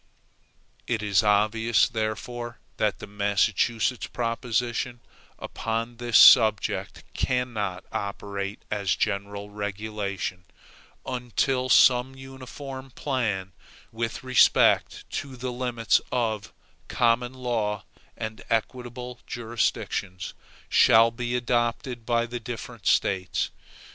It 0.87 1.03
is 1.03 1.21
obvious, 1.21 1.87
therefore, 1.87 2.57
that 2.77 2.97
the 2.97 3.05
Massachusetts 3.05 4.07
proposition, 4.07 4.99
upon 5.37 5.97
this 5.97 6.17
subject 6.17 7.03
cannot 7.13 7.83
operate 7.91 8.63
as 8.71 8.95
a 8.95 8.97
general 8.97 9.51
regulation, 9.51 10.45
until 11.05 11.69
some 11.69 12.15
uniform 12.15 12.89
plan, 12.89 13.51
with 13.91 14.23
respect 14.23 15.07
to 15.21 15.35
the 15.35 15.51
limits 15.51 16.01
of 16.11 16.51
common 16.87 17.35
law 17.35 17.83
and 18.17 18.41
equitable 18.49 19.19
jurisdictions, 19.27 20.33
shall 20.67 21.11
be 21.11 21.35
adopted 21.35 22.07
by 22.07 22.25
the 22.25 22.39
different 22.39 22.87
States. 22.87 23.51